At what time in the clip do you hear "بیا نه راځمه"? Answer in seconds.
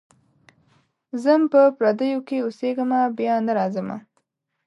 3.17-3.97